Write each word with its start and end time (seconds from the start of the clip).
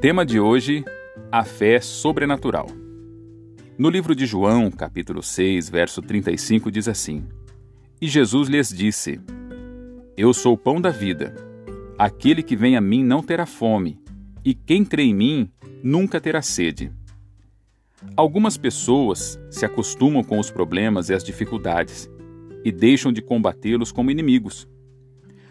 Tema 0.00 0.24
de 0.24 0.38
hoje: 0.38 0.84
a 1.32 1.44
fé 1.44 1.80
sobrenatural. 1.80 2.68
No 3.76 3.90
livro 3.90 4.14
de 4.14 4.26
João, 4.26 4.70
capítulo 4.70 5.24
6, 5.24 5.68
verso 5.68 6.00
35, 6.00 6.70
diz 6.70 6.86
assim: 6.86 7.26
E 8.00 8.06
Jesus 8.06 8.48
lhes 8.48 8.68
disse: 8.68 9.20
Eu 10.16 10.32
sou 10.32 10.54
o 10.54 10.56
pão 10.56 10.80
da 10.80 10.90
vida. 10.90 11.34
Aquele 11.98 12.44
que 12.44 12.54
vem 12.54 12.76
a 12.76 12.80
mim 12.80 13.02
não 13.02 13.24
terá 13.24 13.44
fome, 13.44 14.00
e 14.44 14.54
quem 14.54 14.84
crê 14.84 15.02
em 15.02 15.12
mim 15.12 15.50
nunca 15.82 16.20
terá 16.20 16.42
sede. 16.42 16.92
Algumas 18.16 18.56
pessoas 18.56 19.36
se 19.50 19.66
acostumam 19.66 20.22
com 20.22 20.38
os 20.38 20.48
problemas 20.48 21.08
e 21.08 21.14
as 21.14 21.24
dificuldades 21.24 22.08
e 22.64 22.70
deixam 22.70 23.12
de 23.12 23.20
combatê-los 23.20 23.90
como 23.90 24.12
inimigos. 24.12 24.68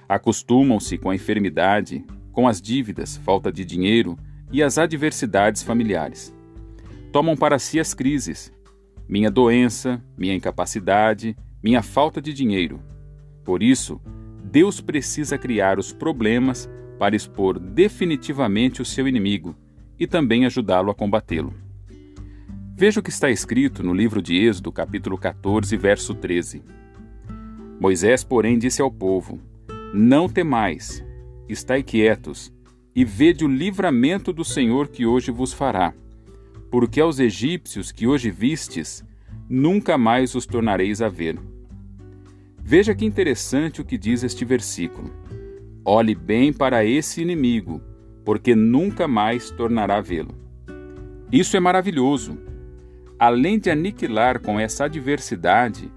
Acostumam-se 0.07 0.97
com 0.97 1.09
a 1.09 1.15
enfermidade, 1.15 2.05
com 2.31 2.47
as 2.47 2.61
dívidas, 2.61 3.17
falta 3.17 3.51
de 3.51 3.65
dinheiro 3.65 4.17
e 4.51 4.63
as 4.63 4.77
adversidades 4.77 5.63
familiares. 5.63 6.33
Tomam 7.11 7.35
para 7.35 7.59
si 7.59 7.79
as 7.79 7.93
crises, 7.93 8.51
minha 9.07 9.31
doença, 9.31 10.03
minha 10.17 10.33
incapacidade, 10.33 11.35
minha 11.63 11.81
falta 11.81 12.21
de 12.21 12.33
dinheiro. 12.33 12.81
Por 13.43 13.63
isso, 13.63 14.01
Deus 14.43 14.81
precisa 14.81 15.37
criar 15.37 15.79
os 15.79 15.91
problemas 15.91 16.69
para 16.97 17.15
expor 17.15 17.59
definitivamente 17.59 18.81
o 18.81 18.85
seu 18.85 19.07
inimigo 19.07 19.55
e 19.99 20.07
também 20.07 20.45
ajudá-lo 20.45 20.91
a 20.91 20.95
combatê-lo. 20.95 21.53
Veja 22.75 22.99
o 22.99 23.03
que 23.03 23.09
está 23.09 23.29
escrito 23.29 23.81
no 23.83 23.93
livro 23.93 24.21
de 24.21 24.35
Êxodo, 24.35 24.71
capítulo 24.71 25.17
14, 25.17 25.75
verso 25.77 26.13
13. 26.13 26.61
Moisés, 27.79 28.23
porém, 28.23 28.57
disse 28.59 28.81
ao 28.81 28.91
povo: 28.91 29.39
Não 29.93 30.29
temais, 30.29 31.03
estai 31.49 31.81
quietos, 31.81 32.53
e 32.97 33.05
vede 33.05 33.45
o 33.45 33.47
livramento 33.47 34.33
do 34.33 34.43
Senhor 34.43 34.87
que 34.87 35.05
hoje 35.05 35.29
vos 35.29 35.53
fará. 35.53 35.93
Porque 36.71 36.99
aos 36.99 37.19
egípcios 37.19 37.91
que 37.91 38.07
hoje 38.07 38.31
vistes, 38.31 39.05
nunca 39.47 39.99
mais 39.99 40.33
os 40.33 40.47
tornareis 40.47 40.99
a 40.99 41.07
ver. 41.07 41.37
Veja 42.57 42.95
que 42.95 43.05
interessante 43.05 43.81
o 43.81 43.85
que 43.85 43.99
diz 43.99 44.23
este 44.23 44.43
versículo. 44.43 45.13
Olhe 45.85 46.15
bem 46.15 46.51
para 46.51 46.83
esse 46.83 47.21
inimigo, 47.21 47.83
porque 48.25 48.55
nunca 48.55 49.07
mais 49.07 49.51
tornará 49.51 49.97
a 49.97 50.01
vê-lo. 50.01 50.33
Isso 51.31 51.55
é 51.55 51.59
maravilhoso. 51.59 52.35
Além 53.19 53.59
de 53.59 53.69
aniquilar 53.69 54.41
com 54.41 54.59
essa 54.59 54.85
adversidade, 54.85 55.91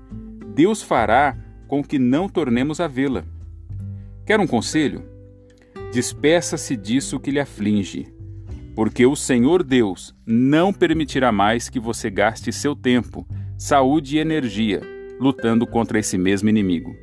Deus 0.54 0.82
fará 0.82 1.34
com 1.66 1.82
que 1.82 1.98
não 1.98 2.28
tornemos 2.28 2.78
a 2.78 2.86
vê-la. 2.86 3.24
Quer 4.26 4.38
um 4.38 4.46
conselho? 4.46 5.09
Despeça-se 5.92 6.76
disso 6.76 7.18
que 7.18 7.30
lhe 7.30 7.40
aflige, 7.40 8.06
porque 8.74 9.04
o 9.04 9.16
Senhor 9.16 9.62
Deus 9.62 10.14
não 10.24 10.72
permitirá 10.72 11.32
mais 11.32 11.68
que 11.68 11.80
você 11.80 12.08
gaste 12.08 12.52
seu 12.52 12.76
tempo, 12.76 13.26
saúde 13.58 14.16
e 14.16 14.20
energia 14.20 14.80
lutando 15.18 15.66
contra 15.66 15.98
esse 15.98 16.16
mesmo 16.16 16.48
inimigo. 16.48 16.94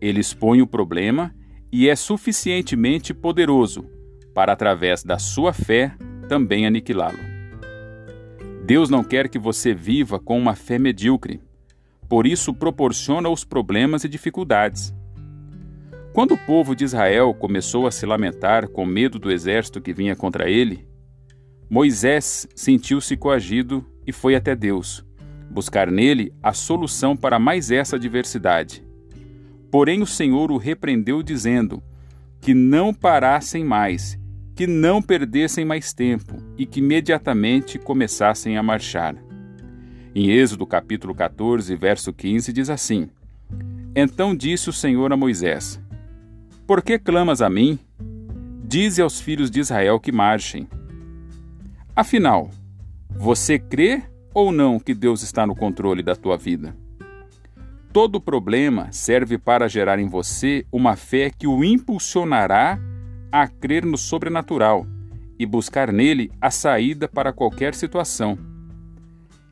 Ele 0.00 0.20
expõe 0.20 0.60
o 0.60 0.66
problema 0.66 1.34
e 1.72 1.88
é 1.88 1.96
suficientemente 1.96 3.14
poderoso 3.14 3.88
para, 4.34 4.52
através 4.52 5.02
da 5.02 5.18
sua 5.18 5.52
fé, 5.52 5.94
também 6.28 6.66
aniquilá-lo. 6.66 7.18
Deus 8.64 8.90
não 8.90 9.02
quer 9.02 9.28
que 9.28 9.38
você 9.38 9.72
viva 9.72 10.18
com 10.18 10.38
uma 10.38 10.54
fé 10.54 10.78
medíocre 10.78 11.40
por 12.10 12.26
isso 12.26 12.52
proporciona 12.52 13.28
os 13.28 13.44
problemas 13.44 14.02
e 14.02 14.08
dificuldades. 14.08 14.92
Quando 16.12 16.34
o 16.34 16.38
povo 16.38 16.74
de 16.74 16.84
Israel 16.84 17.32
começou 17.32 17.86
a 17.86 17.90
se 17.92 18.04
lamentar 18.04 18.68
com 18.68 18.84
medo 18.84 19.16
do 19.16 19.30
exército 19.30 19.80
que 19.80 19.92
vinha 19.92 20.16
contra 20.16 20.50
ele, 20.50 20.84
Moisés 21.68 22.48
sentiu-se 22.52 23.16
coagido 23.16 23.86
e 24.04 24.12
foi 24.12 24.34
até 24.34 24.56
Deus, 24.56 25.04
buscar 25.48 25.88
nele 25.88 26.32
a 26.42 26.52
solução 26.52 27.16
para 27.16 27.38
mais 27.38 27.70
essa 27.70 27.94
adversidade. 27.94 28.84
Porém, 29.70 30.02
o 30.02 30.06
Senhor 30.06 30.50
o 30.50 30.56
repreendeu, 30.56 31.22
dizendo 31.22 31.80
que 32.40 32.54
não 32.54 32.92
parassem 32.92 33.64
mais, 33.64 34.18
que 34.56 34.66
não 34.66 35.00
perdessem 35.00 35.64
mais 35.64 35.92
tempo 35.92 36.38
e 36.58 36.66
que 36.66 36.80
imediatamente 36.80 37.78
começassem 37.78 38.56
a 38.56 38.62
marchar. 38.64 39.14
Em 40.12 40.28
Êxodo 40.28 40.66
capítulo 40.66 41.14
14, 41.14 41.76
verso 41.76 42.12
15 42.12 42.52
diz 42.52 42.68
assim: 42.68 43.08
Então 43.94 44.34
disse 44.34 44.68
o 44.68 44.72
Senhor 44.72 45.12
a 45.12 45.16
Moisés: 45.16 45.80
Por 46.70 46.82
que 46.82 47.00
clamas 47.00 47.42
a 47.42 47.50
mim? 47.50 47.80
Dize 48.62 49.02
aos 49.02 49.20
filhos 49.20 49.50
de 49.50 49.58
Israel 49.58 49.98
que 49.98 50.12
marchem. 50.12 50.68
Afinal, 51.96 52.48
você 53.10 53.58
crê 53.58 54.04
ou 54.32 54.52
não 54.52 54.78
que 54.78 54.94
Deus 54.94 55.24
está 55.24 55.44
no 55.44 55.56
controle 55.56 56.00
da 56.00 56.14
tua 56.14 56.36
vida? 56.36 56.76
Todo 57.92 58.20
problema 58.20 58.86
serve 58.92 59.36
para 59.36 59.66
gerar 59.66 59.98
em 59.98 60.06
você 60.06 60.64
uma 60.70 60.94
fé 60.94 61.28
que 61.28 61.44
o 61.44 61.64
impulsionará 61.64 62.78
a 63.32 63.48
crer 63.48 63.84
no 63.84 63.98
sobrenatural 63.98 64.86
e 65.40 65.44
buscar 65.44 65.92
nele 65.92 66.30
a 66.40 66.52
saída 66.52 67.08
para 67.08 67.32
qualquer 67.32 67.74
situação. 67.74 68.38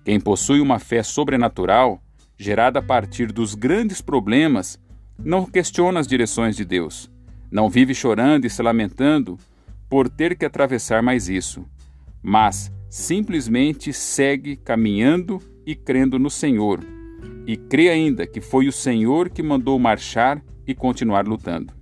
Quem 0.04 0.20
possui 0.20 0.60
uma 0.60 0.78
fé 0.78 1.02
sobrenatural, 1.02 2.00
gerada 2.38 2.78
a 2.78 2.82
partir 2.82 3.32
dos 3.32 3.56
grandes 3.56 4.00
problemas, 4.00 4.78
não 5.22 5.44
questiona 5.44 5.98
as 5.98 6.06
direções 6.06 6.56
de 6.56 6.64
Deus, 6.64 7.10
não 7.50 7.68
vive 7.68 7.94
chorando 7.94 8.44
e 8.44 8.50
se 8.50 8.62
lamentando 8.62 9.38
por 9.88 10.08
ter 10.08 10.36
que 10.36 10.44
atravessar 10.44 11.02
mais 11.02 11.28
isso, 11.28 11.64
mas 12.22 12.72
simplesmente 12.88 13.92
segue 13.92 14.56
caminhando 14.56 15.40
e 15.66 15.74
crendo 15.74 16.18
no 16.18 16.30
Senhor, 16.30 16.80
e 17.46 17.56
crê 17.56 17.88
ainda 17.88 18.26
que 18.26 18.40
foi 18.40 18.68
o 18.68 18.72
Senhor 18.72 19.28
que 19.28 19.42
mandou 19.42 19.78
marchar 19.78 20.42
e 20.66 20.74
continuar 20.74 21.26
lutando. 21.26 21.72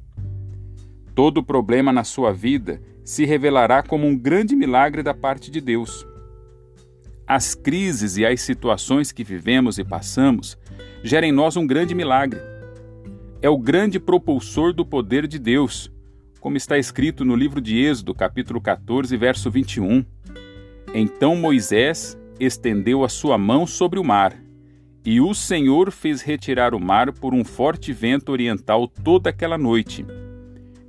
Todo 1.15 1.43
problema 1.43 1.93
na 1.93 2.05
sua 2.05 2.33
vida 2.33 2.81
se 3.05 3.25
revelará 3.25 3.83
como 3.83 4.07
um 4.07 4.17
grande 4.17 4.55
milagre 4.57 5.03
da 5.03 5.15
parte 5.15 5.51
de 5.51 5.61
Deus. 5.61 6.07
As 7.27 7.55
crises 7.55 8.17
e 8.17 8.25
as 8.25 8.41
situações 8.41 9.13
que 9.13 9.25
vivemos 9.25 9.79
e 9.79 9.85
passamos 9.85 10.57
geram 11.03 11.27
em 11.27 11.33
nós 11.33 11.57
um 11.57 11.67
grande 11.67 11.95
milagre. 11.95 12.56
É 13.43 13.51
o 13.51 13.59
grande 13.59 14.01
propulsor 14.01 14.73
do 14.73 14.85
poder 14.85 15.27
de 15.27 15.39
Deus, 15.39 15.93
como 16.41 16.57
está 16.57 16.79
escrito 16.79 17.25
no 17.25 17.37
livro 17.37 17.61
de 17.61 17.77
Êxodo, 17.77 18.15
capítulo 18.15 18.61
14, 18.61 19.15
verso 19.17 19.51
21. 19.51 20.05
Então 20.95 21.37
Moisés 21.37 22.19
estendeu 22.41 23.05
a 23.05 23.09
sua 23.11 23.37
mão 23.37 23.67
sobre 23.67 23.99
o 23.99 24.05
mar, 24.05 24.35
e 25.05 25.21
o 25.21 25.35
Senhor 25.35 25.91
fez 25.91 26.23
retirar 26.23 26.75
o 26.75 26.81
mar 26.81 27.13
por 27.13 27.35
um 27.35 27.45
forte 27.45 27.93
vento 27.93 28.33
oriental 28.33 28.89
toda 28.89 29.29
aquela 29.29 29.59
noite. 29.59 30.05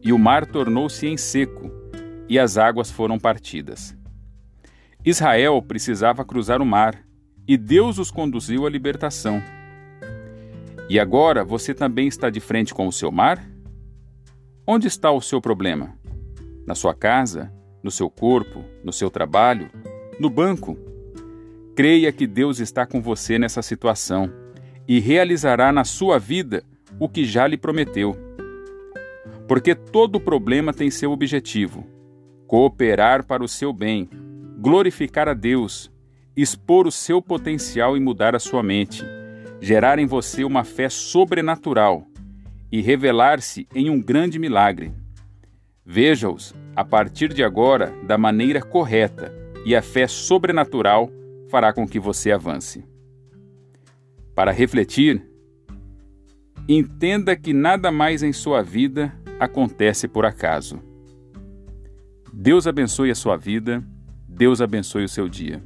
E 0.02 0.14
o 0.14 0.18
mar 0.18 0.46
tornou-se 0.46 1.06
em 1.06 1.18
seco, 1.18 1.69
e 2.29 2.40
as 2.40 2.58
águas 2.58 2.90
foram 2.90 3.19
partidas. 3.19 3.96
Israel 5.03 5.62
precisava 5.62 6.24
cruzar 6.24 6.62
o 6.62 6.66
mar 6.66 6.97
e 7.46 7.58
Deus 7.58 7.97
os 7.97 8.09
conduziu 8.09 8.66
à 8.66 8.69
libertação. 8.69 9.41
E 10.89 10.99
agora 10.99 11.43
você 11.43 11.73
também 11.73 12.07
está 12.07 12.29
de 12.29 12.39
frente 12.39 12.73
com 12.73 12.87
o 12.87 12.91
seu 12.91 13.11
mar? 13.11 13.45
Onde 14.65 14.87
está 14.87 15.11
o 15.11 15.21
seu 15.21 15.41
problema? 15.41 15.93
Na 16.65 16.75
sua 16.75 16.93
casa? 16.93 17.51
No 17.83 17.91
seu 17.91 18.09
corpo? 18.09 18.63
No 18.83 18.93
seu 18.93 19.09
trabalho? 19.09 19.69
No 20.19 20.29
banco? 20.29 20.77
Creia 21.75 22.11
que 22.11 22.25
Deus 22.25 22.59
está 22.59 22.85
com 22.85 23.01
você 23.01 23.37
nessa 23.37 23.61
situação 23.61 24.31
e 24.87 24.99
realizará 24.99 25.72
na 25.72 25.84
sua 25.84 26.17
vida 26.17 26.63
o 26.99 27.07
que 27.07 27.25
já 27.25 27.45
lhe 27.45 27.57
prometeu. 27.57 28.16
Porque 29.47 29.75
todo 29.75 30.19
problema 30.19 30.73
tem 30.73 30.90
seu 30.90 31.11
objetivo: 31.11 31.85
cooperar 32.47 33.25
para 33.25 33.43
o 33.43 33.47
seu 33.47 33.72
bem 33.72 34.09
glorificar 34.57 35.28
a 35.29 35.33
Deus, 35.33 35.91
expor 36.35 36.87
o 36.87 36.91
seu 36.91 37.22
potencial 37.22 37.95
e 37.95 37.99
mudar 37.99 38.35
a 38.35 38.40
sua 38.40 38.63
mente, 38.63 39.03
gerar 39.59 39.99
em 39.99 40.05
você 40.05 40.43
uma 40.43 40.63
fé 40.63 40.89
sobrenatural 40.89 42.07
e 42.71 42.81
revelar-se 42.81 43.67
em 43.73 43.89
um 43.89 44.01
grande 44.01 44.37
milagre. 44.37 44.93
Veja-os, 45.85 46.53
a 46.75 46.83
partir 46.83 47.33
de 47.33 47.43
agora, 47.43 47.93
da 48.05 48.17
maneira 48.17 48.61
correta, 48.61 49.33
e 49.65 49.75
a 49.75 49.81
fé 49.81 50.07
sobrenatural 50.07 51.09
fará 51.49 51.73
com 51.73 51.87
que 51.87 51.99
você 51.99 52.31
avance. 52.31 52.85
Para 54.35 54.51
refletir, 54.51 55.25
entenda 56.67 57.35
que 57.35 57.53
nada 57.53 57.91
mais 57.91 58.21
em 58.21 58.33
sua 58.33 58.61
vida 58.61 59.13
acontece 59.39 60.07
por 60.07 60.25
acaso. 60.25 60.79
Deus 62.33 62.67
abençoe 62.67 63.09
a 63.09 63.15
sua 63.15 63.35
vida 63.35 63.83
Deus 64.37 64.61
abençoe 64.61 65.03
o 65.03 65.09
seu 65.09 65.27
dia. 65.27 65.63